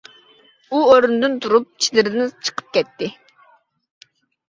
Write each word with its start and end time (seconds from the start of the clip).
ئۇ 0.69 0.79
ئورنىدىن 0.93 1.37
تۇرۇپ، 1.45 1.69
چېدىردىن 1.87 2.35
چىقىپ 2.49 2.75
كەتتى. 2.79 3.15